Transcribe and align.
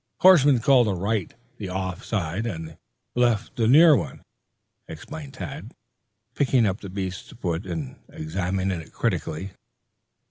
Horsemen 0.21 0.61
call 0.61 0.83
the 0.83 0.95
right 0.95 1.31
the 1.59 1.69
off 1.69 2.03
side, 2.03 2.47
and 2.47 2.67
the 2.69 2.77
left 3.13 3.55
the 3.55 3.67
near 3.67 3.95
one," 3.95 4.23
explained 4.87 5.35
Tad, 5.35 5.75
picking 6.33 6.65
up 6.65 6.79
the 6.81 6.89
beast's 6.89 7.29
foot 7.33 7.67
and 7.67 7.99
examining 8.09 8.81
it 8.81 8.93
critically. 8.93 9.51